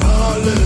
[0.00, 0.65] parle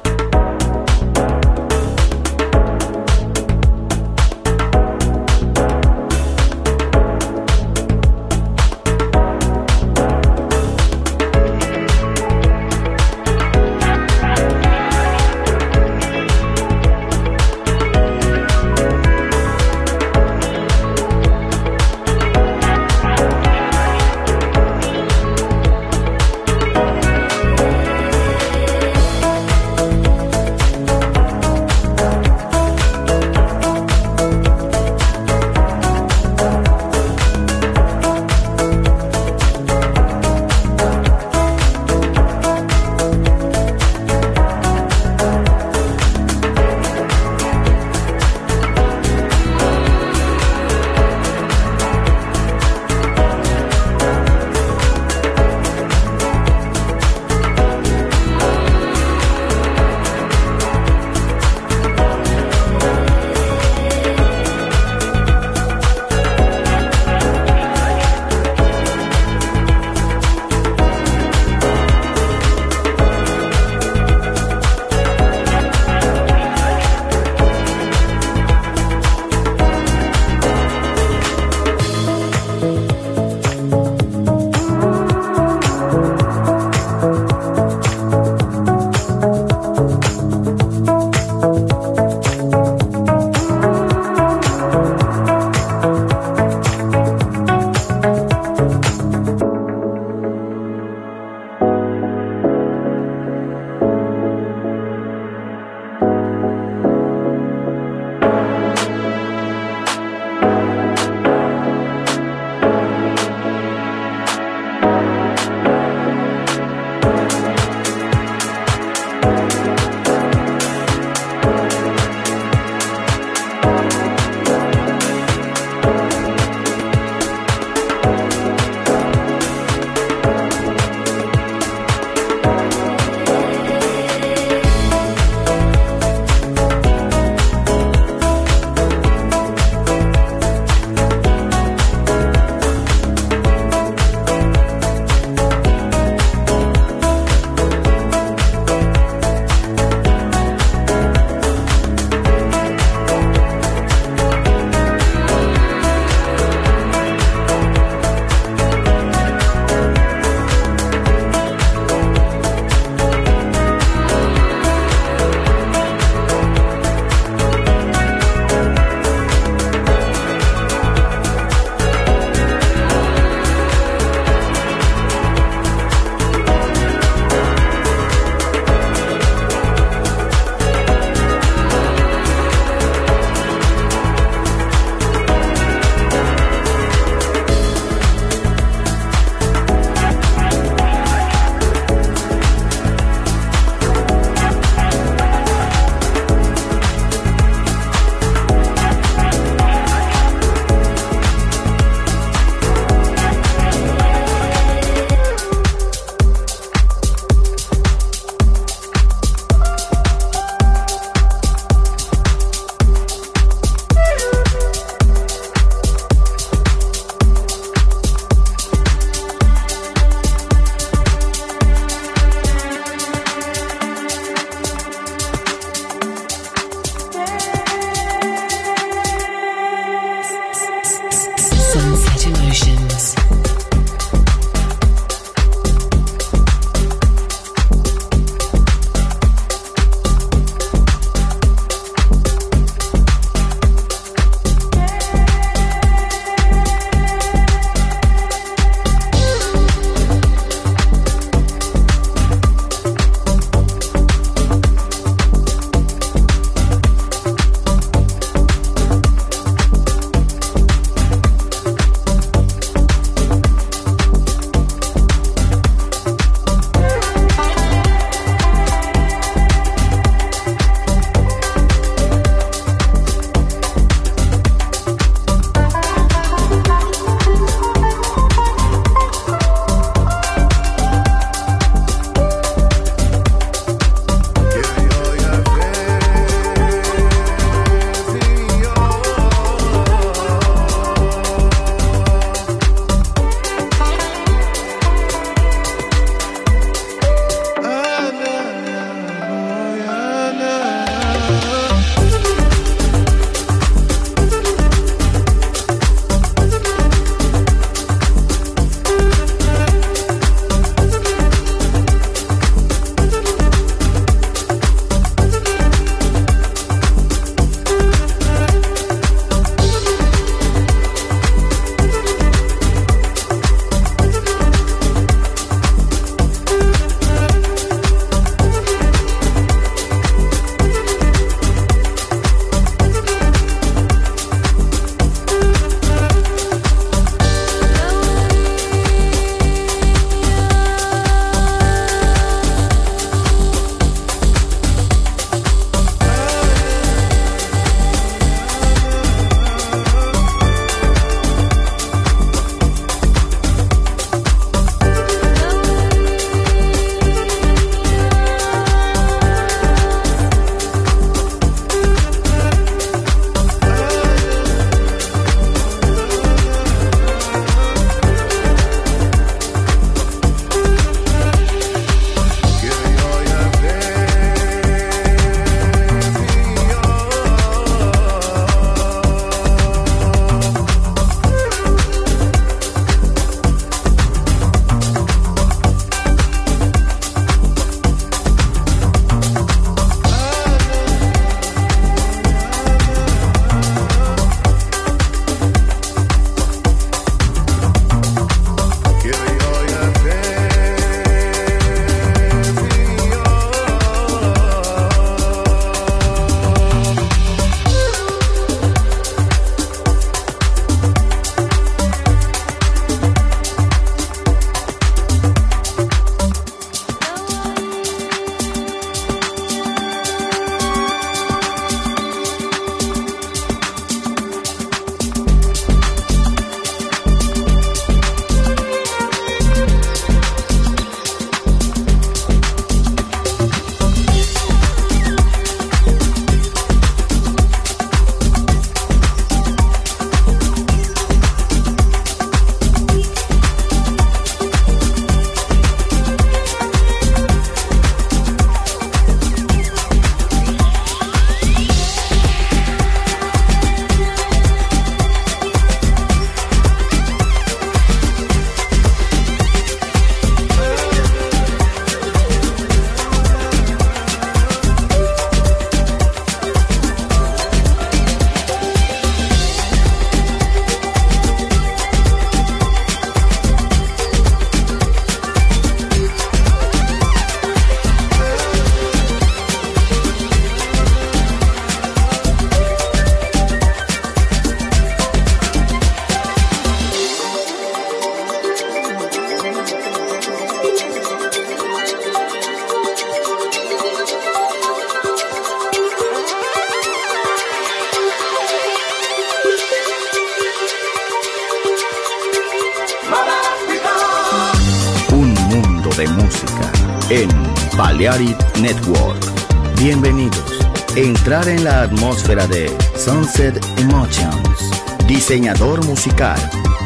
[513.41, 514.69] Emotions.
[515.07, 516.37] Diseñador musical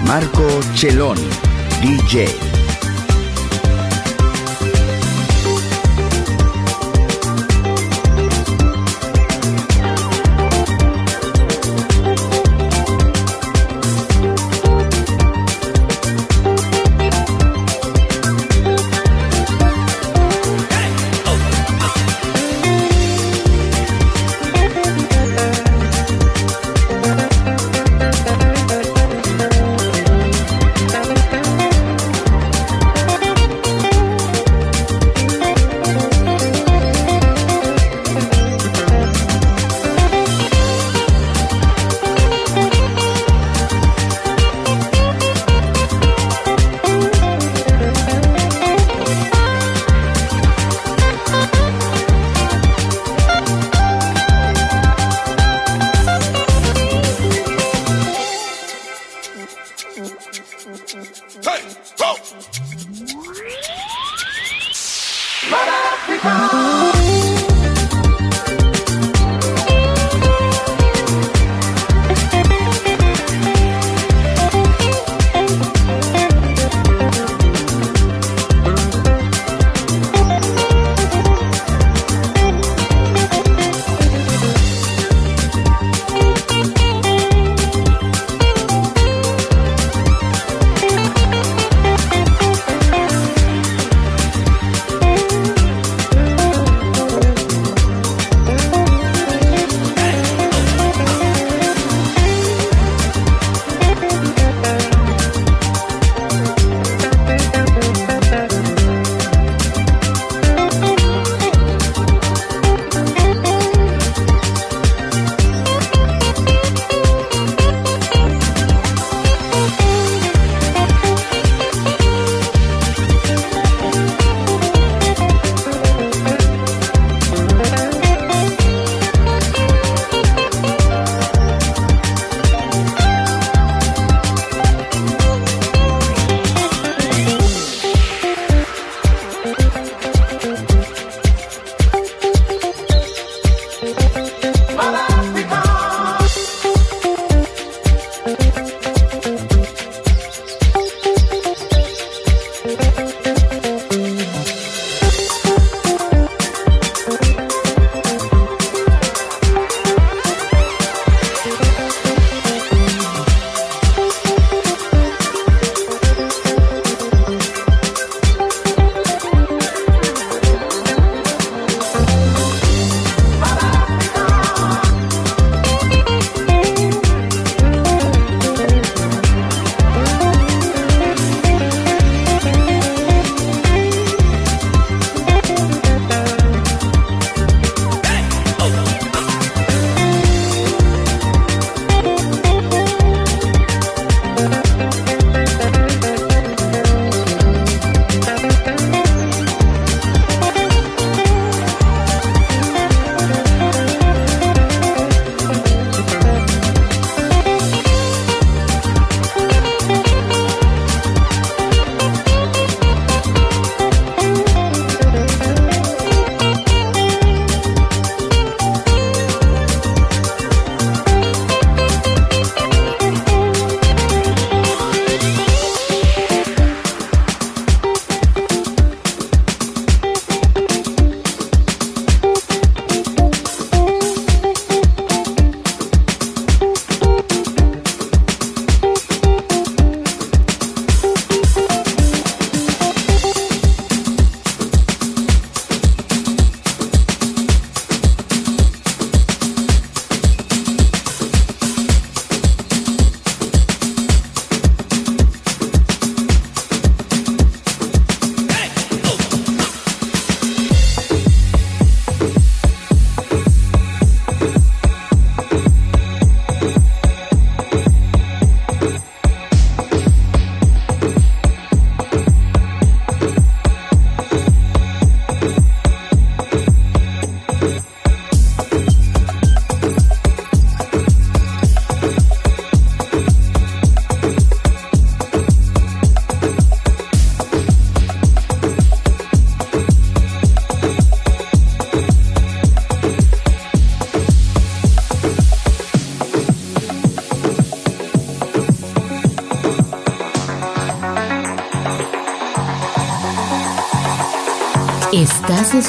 [0.05, 1.27] Marco Celloni.
[1.81, 2.54] DJ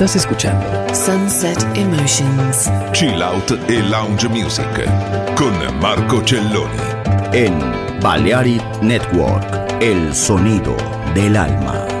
[0.00, 2.70] Estás escuchando Sunset Emotions.
[2.92, 4.66] Chill Out e Lounge Music
[5.36, 6.78] con Marco Celloni.
[7.34, 7.52] En
[8.00, 9.44] Balearic Network,
[9.82, 10.74] el sonido
[11.14, 11.99] del alma.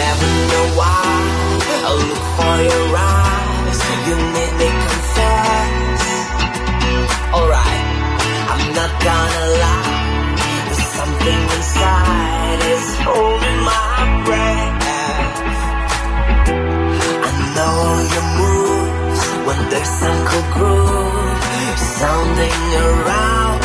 [0.00, 1.10] never know why.
[1.88, 3.78] I look for your eyes.
[4.06, 6.02] You need me confess.
[7.36, 7.86] Alright,
[8.52, 9.96] I'm not gonna lie.
[10.66, 14.76] There's something inside is holding my breath.
[17.28, 17.78] I know
[18.14, 21.38] your moves When there's some cool groove
[21.98, 23.60] Sounding around.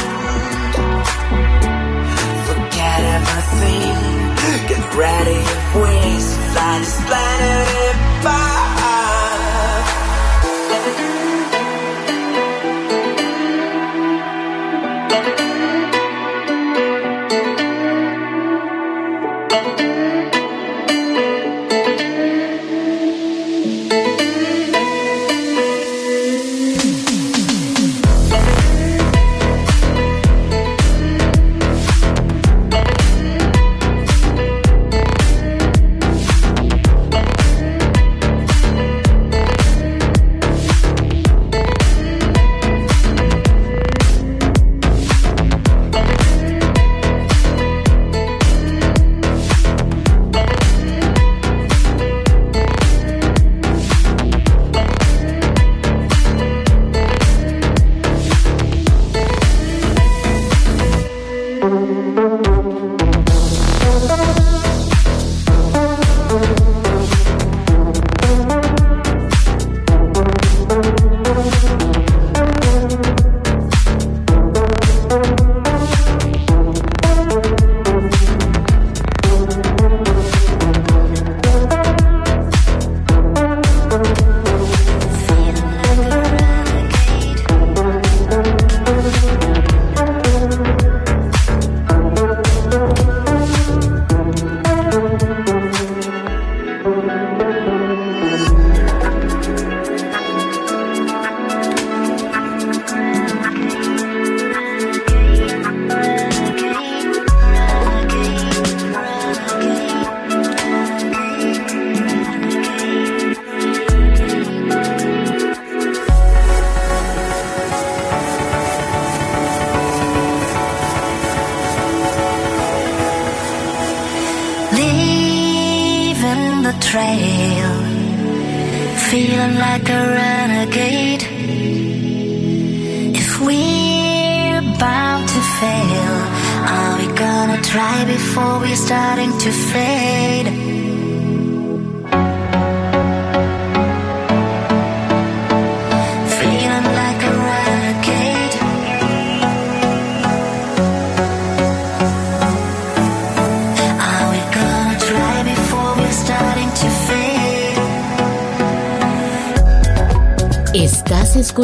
[2.47, 4.32] Forget everything.
[4.67, 5.39] Get ready,
[5.73, 8.72] wings, fly this planet fire.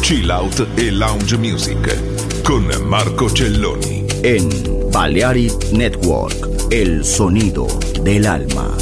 [0.00, 4.04] Chill Out e Lounge Music con Marco Celloni.
[4.24, 4.48] en
[4.90, 7.68] Balearic Network, el sonido
[8.02, 8.81] del alma.